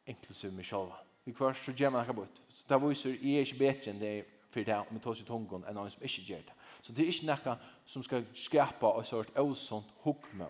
[0.10, 0.94] Inklusiv meg selv.
[1.26, 2.42] Vi først så gjør man ikke bort.
[2.54, 4.14] Så det viser jeg ikke bedre enn det
[4.50, 6.54] för det om vi tar sig tungon än någon som inte gör det.
[6.82, 10.46] Så det är inte något som ska skapa en sorts osund hukme.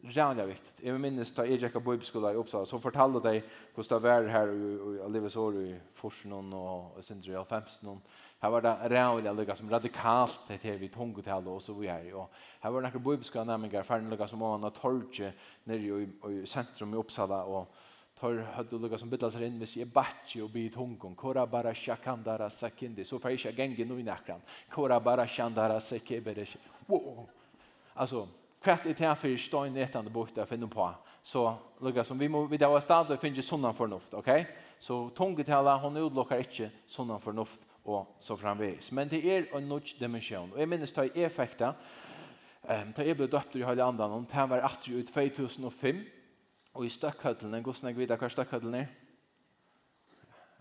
[0.00, 0.80] Rävliga viktigt.
[0.82, 4.48] Jag minns ta Erik av bibelskola i Uppsala så fortalde dig hur det var här
[4.48, 8.00] i jag lever i Forsen och Sindre och Femsen.
[8.38, 12.14] Här var det rävliga lika som radikalt det här vi tungotal och så vi här.
[12.14, 15.32] Och här var det några bibelskola nämligen färdiga som var en torge
[15.64, 17.74] nere i centrum i Uppsala och
[18.20, 21.74] tar hade lukka som bittla seg inn, hvis jeg batchi og bit hongkong kora bara
[21.74, 23.04] shakandara sakindi.
[23.04, 26.46] Så för jag gengi nu i nekran, kora bara shandara sekebere
[26.86, 27.28] wow
[27.94, 28.28] alltså
[28.64, 32.46] er i tän för stein netande bokta för nu på så lukka som vi må
[32.46, 34.54] vi där stad og finns ju fornuft, ok, okej okay?
[34.78, 39.98] så tungetala hon utlockar inte sånna fornuft, og så framvis men det er en notch
[39.98, 41.74] dimension Og jeg minnes ta effekta
[42.68, 46.00] Ehm, um, ta jag ble døpt i høyde andan, og det var 80 ut 2005,
[46.76, 48.88] Og i støkkhøttelen, hvordan jeg vet hva støkkhøttelen er?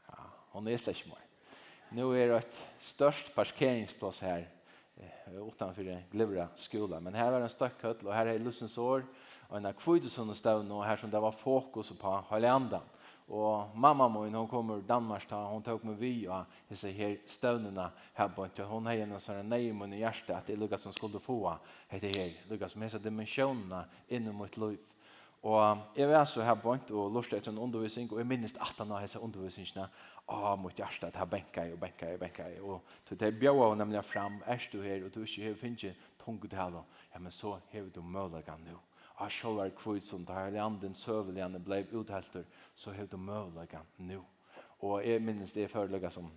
[0.07, 1.17] Ja, hun er slett ikke.
[1.95, 4.45] Nå er det et størst parkeringsplass her
[5.35, 7.01] utenfor Glivra skola.
[7.03, 9.03] Men her var en støkkhøttel, og her er Lussens år
[9.49, 12.93] og en av akvidesund Støvn, og her som det var fokus på Hollandan.
[13.27, 17.17] Og mamma min hun kommer Danmark ta hun tok med vi og jag säger här
[17.25, 20.57] stavnerna här på inte Hun har en sånn här nej men hjerte at det er
[20.57, 21.57] lukket som skulle få
[21.89, 22.33] det her.
[22.49, 24.79] Lukket som så dimensjonene innom mitt liv.
[25.45, 28.79] Og jeg var så her bort og lortet etter en undervisning, og jeg minnes at
[28.81, 29.85] han har hese undervisningene
[30.33, 32.61] av mot hjertet, at her benka jeg og benka jeg og benka jeg.
[32.65, 36.01] Og så det bjør jeg nemlig fram, er du her, og du ikke har finnet
[36.23, 36.79] tungt til her,
[37.13, 38.79] ja, men så har du mulighet nå.
[39.15, 43.17] Og jeg selv er kvitt som det her landen søveligene ble uthelter, så har du
[43.17, 44.23] mulighet nå.
[44.81, 46.31] Og jeg minnes det forelegget som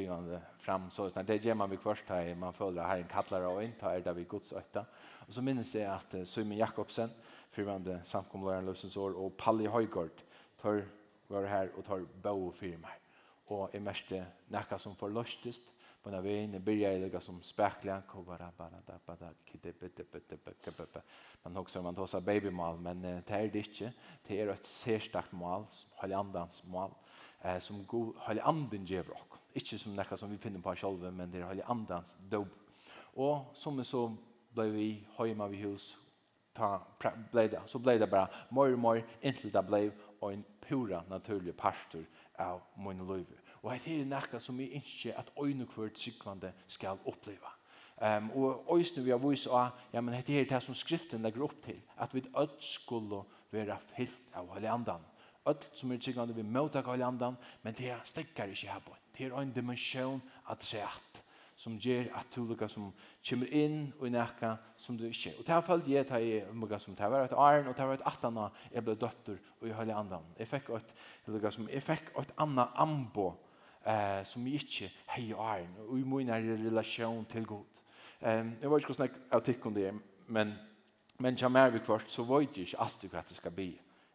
[0.00, 3.40] bygande fram så där det ger man vid först här man följer här en kallar
[3.40, 4.86] och inte är där vi Guds ötta.
[5.26, 7.10] Och så minns jag att Simon Jakobsen
[7.50, 10.22] förvande samkomlaren Lusens år och Palli Høygård
[10.60, 10.84] tar
[11.26, 12.98] var här och tar bo för mig.
[13.46, 14.12] Och är mest
[14.48, 15.62] näka som förlöstest
[16.02, 20.04] på när vi inne börjar lägga som spärkliga och bara där bara där bitte bitte
[20.12, 21.02] bitte bitte
[21.42, 23.92] man också man tar så babymal men det är det inte
[24.26, 26.90] det är ett särskilt mal, som andans mål
[27.44, 29.26] eh, som god heilig anden gjør oss.
[29.54, 32.48] Ikke som nekka som vi finner på selv, men det er heilig andens dob.
[33.16, 34.04] Og som så
[34.54, 34.86] ble vi
[35.18, 35.96] høyma vi hus,
[36.54, 36.78] ta,
[37.32, 39.84] ble det, så ble det bare mer og mer, inntil det ble
[40.26, 42.04] en pura naturlig pastor
[42.38, 43.26] av min liv.
[43.62, 47.56] Og dette er nekka som vi ikke at øyne kvart tryggvande skal oppleve.
[48.00, 51.44] Um, og øyne vi har vist av, ja, men dette er det som skriften legger
[51.44, 53.22] opp til, at vi ønsker skulle
[53.52, 55.04] være fyllt av heilig anden
[55.48, 58.96] öll som er tryggande vi møtak av landan, men det er stekkar ikke her på.
[59.16, 61.22] Det er en dimensjon av sett
[61.60, 62.88] som gjør at du lukka som
[63.26, 65.34] kommer inn og nekka som du ikke.
[65.38, 67.88] Og det her følte jeg til jeg lukka som det var et arn og det
[67.88, 70.32] var et attana jeg ble døtter og jeg høyde andan.
[70.38, 70.94] Jeg fikk et,
[71.28, 73.28] lukka som, jeg fikk et anna ambo
[73.84, 77.84] eh, som jeg ikke hei arn og i min er relasjon til god.
[78.20, 79.92] Um, jeg vet ikke hvordan jeg tikk om det,
[80.28, 80.50] men
[81.20, 83.70] men jeg mer vi kvart så vet jeg ikke alltid hva det skal bli.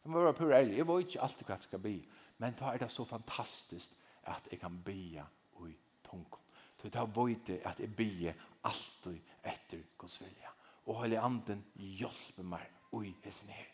[0.05, 0.77] Jeg må være pur ærlig.
[0.77, 1.95] Jeg vet ikke alltid hva jeg skal be.
[2.37, 3.95] Men da er det så fantastisk
[4.29, 6.41] at jeg kan be i tungen.
[6.77, 10.51] Så da vet jeg at jeg be alltid etter Guds vilja.
[10.85, 12.67] Og hele anden hjelper meg
[13.01, 13.71] i hessen her.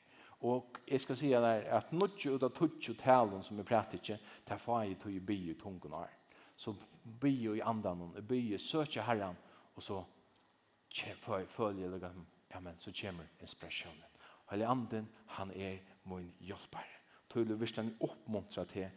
[0.48, 4.00] Og jeg skal si der at nokje ut av tutsi og talen som jeg prater
[4.00, 4.18] ikke,
[4.48, 6.16] det er fag til å be i tungen her.
[6.56, 9.38] Så be i andan, be i søke herren,
[9.76, 10.00] og så
[10.96, 12.12] følger jeg,
[12.54, 14.08] ja, men så kommer inspirasjonen.
[14.52, 15.78] Hele anden, han er
[16.10, 16.88] min hjelper.
[17.32, 18.90] Tøyler vi stann oppmuntra til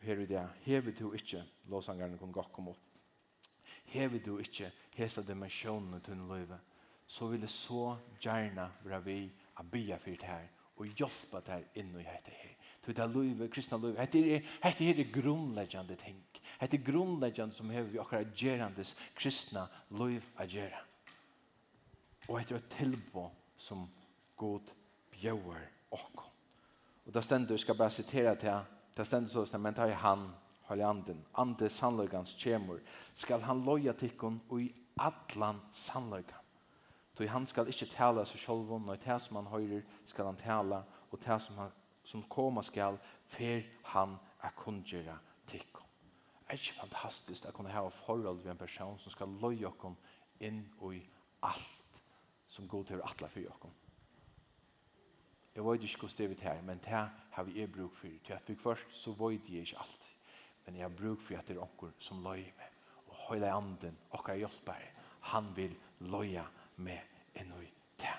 [0.00, 0.44] her i det.
[0.66, 2.84] Hever du ikke, låsangerne kunne godt komme opp.
[3.88, 6.58] Hever du ikke hesa dimensjonen til løyve,
[7.06, 9.18] så vil det så gjerne være vi
[9.56, 12.52] å bya for det her og hjelpe det her inn i dette her.
[12.84, 16.20] Til det løyve, kristne løyve, dette er, dette er grunnleggende ting.
[16.60, 20.84] Dette er grunnleggende som hever vi akkurat gjerandes kristne løyve å gjøre.
[22.28, 23.26] Og dette er et tilbå
[23.58, 23.88] som
[24.38, 24.70] god
[25.16, 25.64] bjøver
[25.96, 26.37] åkken.
[27.08, 30.34] Och där ständer, jag ska bara citera till här, da stendur så men det han,
[30.62, 36.44] höll anden, ande sannlögans tjemur, skal han loja tikkun og i atlan sannlögan.
[37.16, 40.36] Så han skal ikke tala seg själv om, och det som han höjer skal han
[40.36, 41.72] tala, og det som, han,
[42.04, 45.88] som koma skal, fer han er kundgera tikkun.
[46.46, 49.96] Det är inte fantastiskt kunne ha forhold vid en person som skal loja oss
[50.38, 51.08] in og i
[51.42, 52.00] alt
[52.46, 53.87] som god til atla for oss.
[55.58, 58.06] Jeg vet ikke hvordan det er vi tar, men det har vi er bruk for.
[58.24, 60.12] Til at vi først, så vet jeg ikke alt.
[60.66, 62.68] Men jeg har bruk for at det er onker som løy med.
[63.06, 64.74] Og høyde anden, og okker hjelper,
[65.20, 66.44] han vil løye
[66.76, 66.98] med
[67.34, 68.14] ennå i det.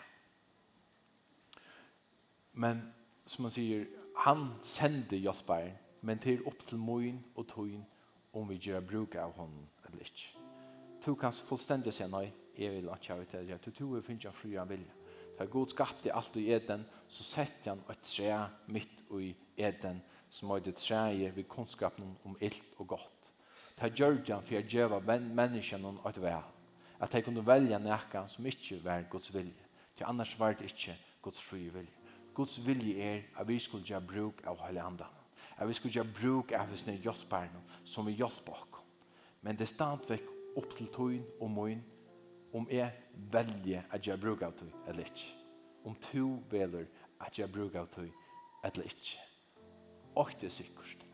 [2.54, 2.84] Men
[3.26, 3.86] som man sier,
[4.18, 5.72] han sender hjelper,
[6.02, 7.86] men det er opp til moen og tøyen
[8.34, 10.36] om vi gjør bruk av honom eller ikke.
[11.06, 13.62] Du kan fullstendig si nei, jeg vil ikke ha ut det.
[13.66, 14.92] Du tror jeg finner fri av vilje
[15.40, 18.34] for Gud skapte alt i Eden, så sette han et tre
[18.68, 23.30] midt i Eden, som var det treet ved kunnskapen om ilt og godt.
[23.80, 26.50] Det gjør han for å gjøre menneskene et vel,
[27.00, 30.98] at de kunne velge noe som ikke var Guds vilje, til annars var det ikke
[31.24, 31.96] Guds fri vilje.
[32.36, 35.08] Guds vilje er at vi skulle gjøre bruk av hele andre.
[35.58, 38.84] at vi skulle gjøre bruk av hans nye hjelpbærene som vi hjelper oss.
[39.42, 40.24] Men det er stadigvæk
[40.56, 41.84] opp til tøyen og møyen
[42.54, 42.92] om jeg
[43.32, 45.36] velje at jeg bruker av tog eller ikke.
[45.86, 46.88] Om to veler
[47.24, 48.10] at jeg bruker av tog
[48.64, 49.22] eller ikke.
[50.16, 51.06] Og det er sikkert.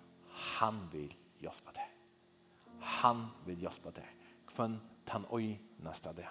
[0.59, 1.91] Han vil hjelpe deg.
[3.01, 4.09] Han vil hjelpe deg.
[4.49, 6.27] Kvann tan oi nasta det.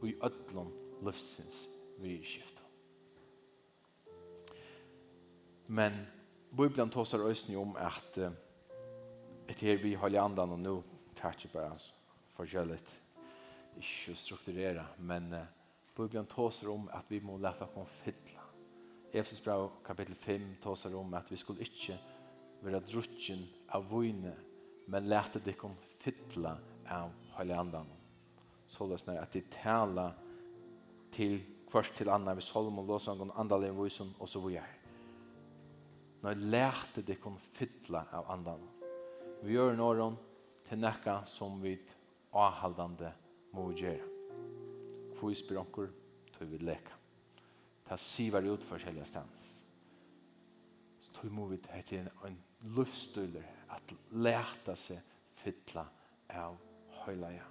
[0.00, 0.72] Og i ødlom
[1.04, 1.66] løftsins
[2.02, 2.62] vi skiftet.
[5.66, 6.04] Men
[6.50, 8.30] Bibelen tåsar òsni om at uh,
[9.48, 10.74] et her vi holde andan og nu
[11.16, 11.78] takkje bare
[12.36, 12.90] forskjelligt
[13.80, 15.44] ikke strukturere, men uh,
[15.94, 18.42] Bibelen tåser om at vi må lete oss fylle.
[19.14, 21.98] Efesus brev kapitel 5 tåser om at vi skulle ikke
[22.64, 23.44] være drutjen
[23.76, 24.34] av vøyne,
[24.90, 26.56] men lete dere kom fytla
[26.90, 27.86] av høylandan.
[28.68, 30.16] Så løsner at de taler
[31.14, 31.38] til
[31.70, 34.74] først til andre, vi solm og noen andre i vøysen, og så vi er.
[36.22, 37.18] Når jeg lærte det
[37.92, 38.60] av andan.
[39.42, 40.16] Vi gjør noen
[40.68, 41.76] til nekka som vi
[42.32, 43.12] avhaldande
[43.54, 44.10] må vi gjøre.
[45.14, 45.88] Hvor vi spyr anker,
[46.32, 46.96] tog vi leka.
[47.86, 49.64] Ta sivar ut forskjellige stans.
[51.00, 52.38] Så tog må vi hette en, en
[52.74, 55.02] luftstøyler at leta seg
[55.38, 55.84] fytla
[56.34, 56.56] av
[57.04, 57.44] høyleia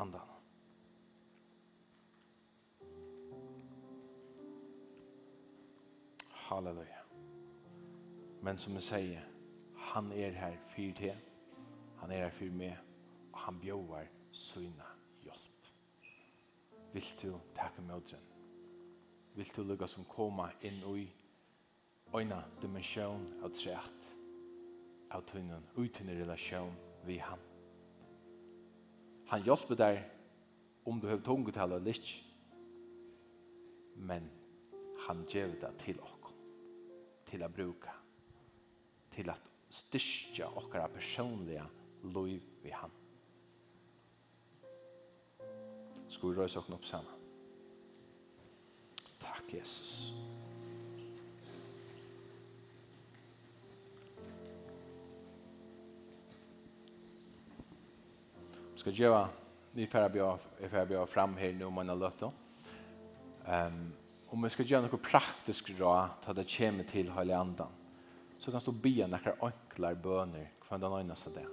[0.00, 0.32] andan.
[6.48, 7.04] Halleluja.
[8.44, 9.30] Men som jeg sier,
[9.92, 11.22] han er her fyrt her.
[12.02, 12.74] Han er her fyrt med.
[13.32, 14.93] Og han bjøver syna
[16.94, 18.22] vil du takke møtren.
[19.34, 21.08] Vil du lukka som koma inn i
[22.14, 24.10] øyna dimensjon av treat
[25.14, 26.74] av tunnen, utunne relasjon
[27.06, 27.42] vi han.
[29.30, 30.00] Han hjelper deg
[30.86, 32.10] om du har tungetall og litt,
[33.96, 34.26] men
[35.06, 36.10] han gjør det til oss,
[37.30, 37.94] til å bruka,
[39.14, 41.64] til at styrke okkara personlige
[42.14, 42.92] liv vi han.
[46.24, 47.16] skal vi røyse oss opp sammen.
[49.20, 50.12] Takk, Jesus.
[58.72, 59.26] Vi skal gjøre,
[59.74, 60.06] vi får
[60.88, 62.24] bjør fram her nå om man har løtt
[63.44, 63.92] Um,
[64.32, 67.76] om vi skal gjøre noe praktisk råd ta det kommer til hele andan,
[68.38, 71.44] så kan du be noen enklere bøner hver den øyneste det.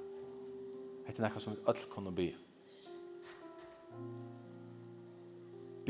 [1.03, 2.29] Det er noe som vi alle kan be.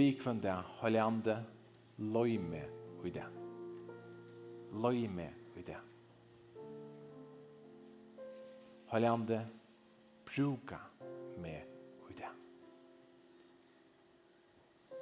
[0.02, 1.36] bikvann det, holde ande,
[1.98, 3.26] løy med i det.
[4.74, 5.78] Løy med i det.
[8.90, 9.42] Holde ande,
[10.26, 10.80] bruka
[11.38, 11.62] med
[12.10, 12.32] i det.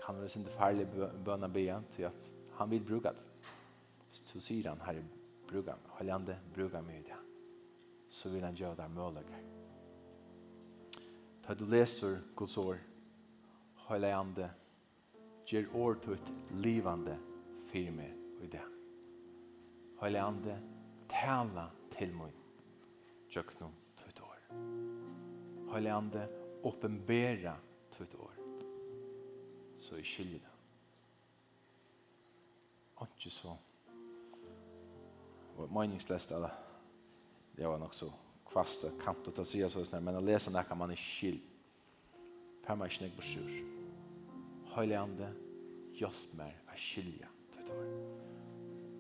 [0.04, 0.88] Kan være sin farlig
[1.26, 2.30] bønna bia til at
[2.60, 3.26] han vil bruka det.
[4.12, 5.06] Så sier han, herre,
[5.48, 7.24] bruka, høylig ande, bruka med i det.
[8.10, 9.44] Så vil han gjøre det møllegger.
[11.46, 12.82] Ta du leser Guds ord,
[13.88, 14.50] høylig ande,
[15.50, 17.18] Gjer år tutt livande
[17.72, 18.62] fyrir mig i det.
[19.98, 20.58] Høylig ande,
[21.10, 22.36] tala til mun.
[23.34, 24.44] Tjøknum tutt år.
[25.72, 26.28] Høylig ande,
[26.70, 27.56] åpenbera
[27.96, 28.38] tutt år.
[29.82, 30.54] Så i skilje det.
[33.02, 33.56] Og ikke så.
[35.58, 36.54] Og meningslest eller
[37.58, 38.12] det var nok så
[38.52, 41.10] kvast og kant å ta sig så snart, men å lese det kan man ikke
[41.10, 41.46] skilje.
[42.70, 43.79] Fem er ikke nek på sjur.
[44.70, 45.32] Høyleande,
[45.98, 47.94] hjelp meg å skilja til det år.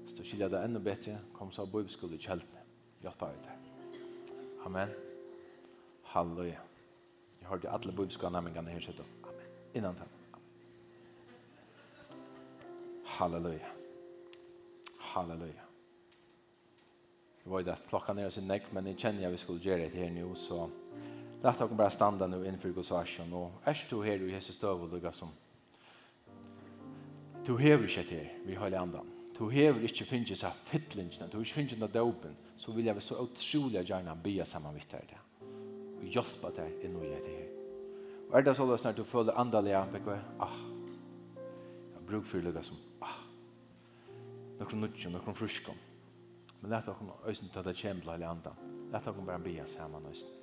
[0.03, 2.63] Hvis du skilja det enda bedre, kom så av bibelskole i kjeltene.
[3.03, 3.57] Hjelp av det.
[4.65, 4.93] Amen.
[6.09, 6.63] Halleluja.
[7.39, 9.05] Jeg hørte alle bibelskole nærmengene her sitte.
[9.23, 9.51] Amen.
[9.77, 10.15] Innan takk.
[13.19, 13.73] Halleluja.
[15.13, 15.65] Halleluja.
[17.45, 20.01] Jeg vet at det att sin nekk, men jeg kjenner jeg vi skulle gjøre det
[20.01, 20.69] her nå, så
[21.43, 24.89] lätt dere bare standa nå innenfor Guds och ärs du her i Jesus döv og
[24.89, 25.29] lukka som
[27.47, 29.07] Du hever ikke til vi høyre andan.
[29.37, 33.21] Du hever ikke finnes seg fytlingene, du hever ikke finnes dopen, så vil jeg så
[33.23, 35.21] utrolig gjerne be sammen med deg det.
[35.99, 37.53] Og hjelpe deg inn og gjøre det her.
[38.29, 40.09] Og er det så løsner du føler andalig av deg,
[40.39, 40.59] ah,
[41.95, 43.21] jeg bruker for lukket som, ah,
[44.59, 45.79] noen nødgjøn, noen fruskom.
[46.59, 48.67] Men lett dere øyne til at det kommer til hele andan.
[48.91, 50.35] Lett dere bare be sammen øyne.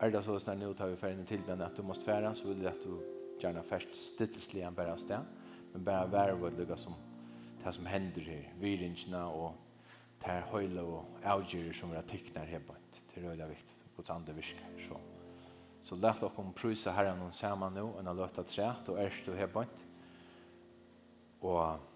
[0.00, 2.48] Er det så løsner nå tar vi ferden til, men at du måste fære, så
[2.48, 2.98] vil det at du
[3.40, 5.43] gjerne først stilleslige bare av sted
[5.74, 6.94] men bare være vårt lukka som
[7.64, 9.54] det som hender her, viringsna og
[10.20, 12.76] det her høyla og avgjerer som vi har tikknar her på.
[12.92, 14.66] Det er høyla viktig, Guds andre virker.
[14.84, 14.98] Så,
[15.80, 19.28] så lett dere om prysa herren og saman nå, enn å løtta træt og erst
[19.32, 19.64] og her på.
[21.44, 21.90] Og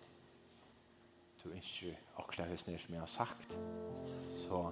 [1.43, 3.59] du ikke akkurat hvis nere som jeg har sagt,
[4.33, 4.65] så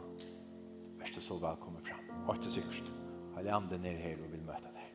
[0.98, 2.04] vær så så velkommen fram.
[2.26, 2.92] Og til sikkert,
[3.36, 4.86] alle andre nere her og vil møte deg.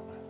[0.00, 0.22] Amen.